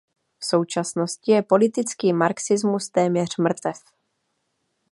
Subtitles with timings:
[0.39, 3.83] V současnosti je politický marxismus téměř mrtev.